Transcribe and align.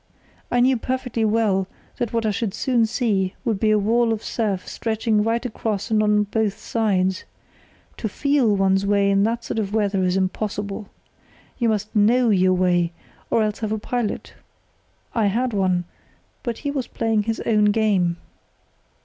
I 0.49 0.61
knew 0.61 0.77
perfectly 0.77 1.23
well 1.23 1.67
that 1.97 2.11
what 2.11 2.25
I 2.25 2.31
should 2.31 2.55
soon 2.55 2.87
see 2.87 3.35
would 3.45 3.59
be 3.59 3.69
a 3.69 3.77
wall 3.77 4.11
of 4.11 4.23
surf 4.23 4.67
stretching 4.67 5.21
right 5.21 5.45
across 5.45 5.91
and 5.91 6.01
on 6.01 6.23
both 6.23 6.57
sides. 6.57 7.23
To 7.97 8.09
feel 8.09 8.55
one's 8.55 8.83
way 8.83 9.11
in 9.11 9.21
that 9.25 9.43
sort 9.43 9.59
of 9.59 9.75
weather 9.75 10.03
is 10.03 10.17
impossible. 10.17 10.87
You 11.59 11.69
must 11.69 11.95
know 11.95 12.31
your 12.31 12.53
way, 12.55 12.93
or 13.29 13.43
else 13.43 13.59
have 13.59 13.71
a 13.71 13.77
pilot. 13.77 14.33
I 15.13 15.27
had 15.27 15.53
one, 15.53 15.83
but 16.41 16.57
he 16.57 16.71
was 16.71 16.87
playing 16.87 17.25
his 17.29 17.39
own 17.41 17.65
game. 17.65 18.17